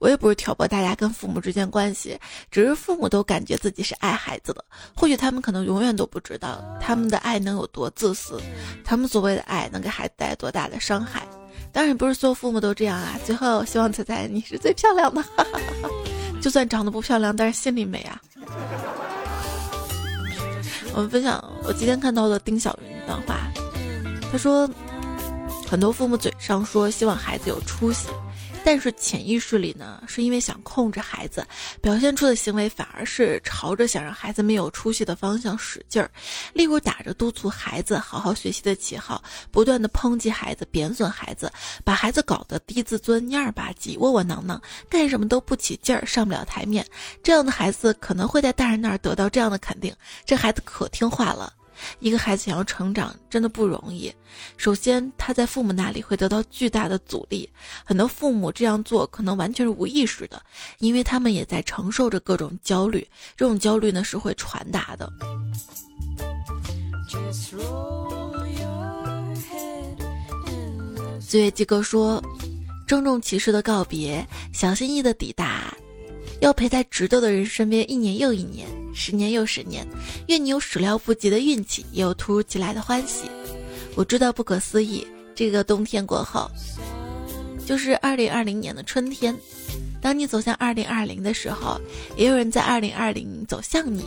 [0.00, 2.18] 我也不是挑拨大家跟父母之间关系，
[2.50, 4.64] 只是父母都感觉自己是爱孩子的，
[4.96, 8.40] 或许他们可能永远都不知道他们的爱能有多自私，
[8.82, 11.22] 他们所谓的爱能给孩子带来多大的伤害。
[11.70, 13.16] 当然不是所有父母都这样啊。
[13.24, 15.22] 最后希望彩彩你是最漂亮的，
[16.42, 18.20] 就算长得不漂亮，但是心里美啊。
[20.94, 23.48] 我们分享我今天看到的丁小云一段话，
[24.32, 24.66] 他说，
[25.68, 28.08] 很多父母嘴上说希望孩子有出息。
[28.64, 31.44] 但是潜意识里呢，是因为想控制孩子，
[31.80, 36.08] 表现出的行为反而是朝着想让孩子没有出息的方向使劲儿。
[36.52, 39.20] 例如打着督促孩子好好学习的旗号，
[39.50, 41.52] 不断的抨击孩子、贬损孩子，
[41.84, 46.86] 把孩子搞得低自尊、蔫儿吧唧、窝窝囊囊，干什么都不起劲儿，上不了台面。
[47.20, 49.92] 这样的孩子可能会在大人那儿得到这样的肯定：
[50.24, 51.52] 这孩子可听话了。
[52.00, 54.12] 一个孩子想要成长，真的不容易。
[54.56, 57.48] 首先，他在父母那里会得到巨大的阻力。
[57.84, 60.42] 很多父母这样做可能完全是无意识的，
[60.78, 63.06] 因为他们也在承受着各种焦虑。
[63.36, 65.12] 这种焦虑呢，是会传达的。
[71.20, 72.22] 岁月季哥说
[72.86, 75.74] ：“郑重其事的告别，小心翼翼的抵达。”
[76.42, 79.86] 要陪在值得的人身边，一年又一年，十年又十年。
[80.26, 83.30] 愿你有始料不及的运气，也有突如其来的欢喜。
[83.94, 86.50] 我知道不可思议，这个冬天过后，
[87.64, 89.32] 就是二零二零年的春天。
[90.00, 91.80] 当你走向二零二零的时候，
[92.16, 94.04] 也有人在二零二零走向你，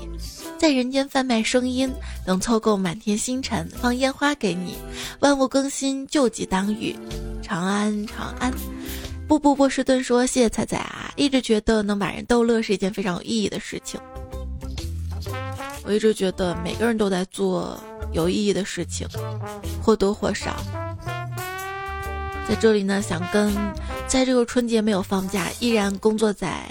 [0.58, 1.90] 在人间贩卖声音，
[2.28, 4.76] 能凑够满天星辰，放烟花给你。
[5.22, 6.94] 万物更新，旧疾当遇，
[7.42, 8.52] 长安长安。
[9.28, 14.00] 不不波士顿说：“谢谢彩彩啊，一直觉得能把人逗乐是一件非常有意义的事情。
[15.84, 17.80] 我一直觉得每个人都在做
[18.14, 19.08] 有意义的事情，
[19.82, 20.56] 或多或少。
[22.48, 23.52] 在这里呢，想跟
[24.08, 26.64] 在这个春节没有放假，依然工作在。”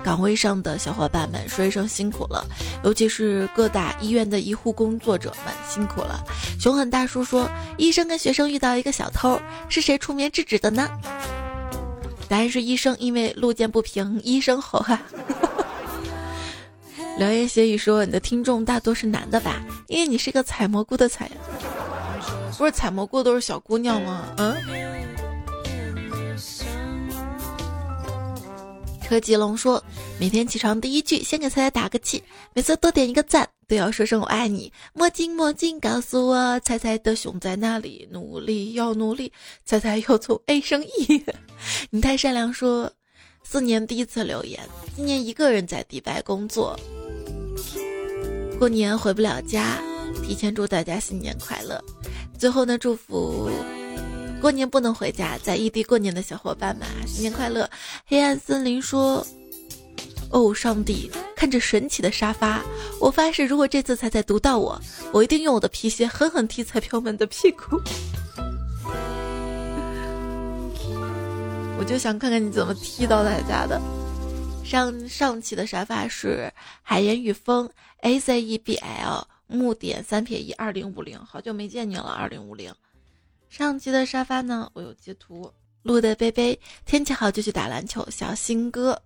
[0.00, 2.42] 岗位上的小伙伴们说一声辛苦了，
[2.82, 6.24] 尤其是各大医院的医护工作者们辛苦了。
[6.58, 7.46] 熊狠大叔说，
[7.76, 9.38] 医生跟学生遇到一个小偷，
[9.68, 10.88] 是谁出面制止的呢？
[12.28, 15.00] 答案是医生，因为路见不平一声吼哈。
[17.18, 19.60] 流言蜚语说你的听众大多是男的吧？
[19.88, 21.28] 因为你是个采蘑菇的采，
[22.56, 24.34] 不是采蘑菇都是小姑娘吗？
[24.36, 24.56] 嗯。
[29.02, 29.82] 车吉龙说
[30.20, 32.22] ：“每天起床第一句，先给彩彩打个气，
[32.52, 34.72] 每次多点一个赞，都要说声我爱你。
[34.94, 38.08] 墨镜墨镜，告诉我猜猜的熊在哪里？
[38.10, 39.30] 努力要努力，
[39.66, 41.22] 猜猜要从 A 升 E。
[41.90, 42.50] 你太善良。
[42.52, 42.90] 说
[43.44, 44.58] 四年第一次留言，
[44.96, 46.78] 今年一个人在迪拜工作，
[48.58, 49.78] 过年回不了家，
[50.24, 51.82] 提前祝大家新年快乐。
[52.38, 53.50] 最后呢，祝福。”
[54.40, 57.68] 过年不能回家，在异地过年的小伙伴们，新年快乐！
[58.06, 59.26] 黑暗森林说
[60.30, 62.62] ：“哦，上帝，看着神奇的沙发，
[63.00, 64.80] 我发誓，如果这次彩彩读到我，
[65.12, 67.80] 我一定用我的皮鞋狠狠踢彩票们的屁股。
[71.78, 73.80] 我就想看看你怎么踢到大家的。
[74.64, 76.52] 上上期的沙发是
[76.82, 77.70] 海盐与风
[78.00, 82.70] A Z E B L 木点三撇一二零五零，好久没见你了，二零五零。
[83.48, 84.70] 上期的沙发呢？
[84.74, 85.50] 我有截图。
[85.82, 88.06] 路的杯杯，天气好就去打篮球。
[88.10, 89.00] 小新哥，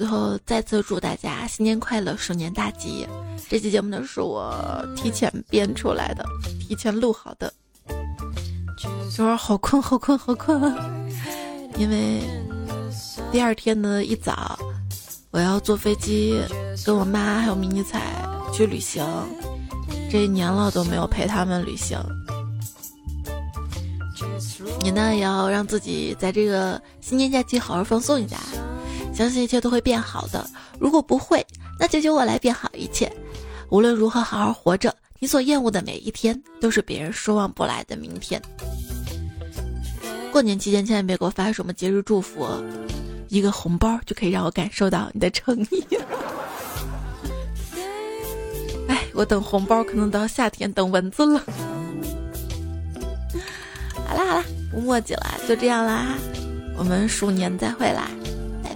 [0.00, 3.06] 最后再次祝大家新年快乐，鼠年大吉。
[3.50, 6.24] 这期节目呢是我提前编出来的，
[6.58, 7.52] 提前录好的。
[9.14, 10.74] 这会儿好困，好困，好困，
[11.76, 12.22] 因为
[13.30, 14.58] 第二天的一早，
[15.32, 16.40] 我要坐飞机
[16.82, 19.04] 跟我妈还有迷你彩去旅行。
[20.10, 21.98] 这一年了都没有陪他们旅行。
[24.82, 28.38] 你呢，也要让自己在这个新年假期好好放松一下，
[29.12, 30.48] 相信一切都会变好的。
[30.78, 31.46] 如果不会，
[31.78, 33.10] 那就由我来变好一切。
[33.68, 34.94] 无论如何，好好活着。
[35.18, 38.40] 你所厌恶的每一天，都是别人奢望不来的明天。
[40.32, 42.46] 过年期间，千万别给我发什么节日祝福，
[43.28, 45.84] 一个红包就可以让我感受到你的诚意。
[48.88, 51.42] 哎，我等红包可能到夏天等蚊子了。
[54.08, 56.16] 好啦好啦，不墨迹了，就这样啦，
[56.78, 58.10] 我们鼠年再会啦，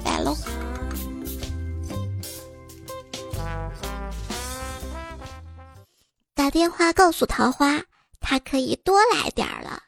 [0.05, 0.37] 拜喽！
[6.35, 7.83] 打电话告诉桃花，
[8.21, 9.83] 他可以多来点儿了。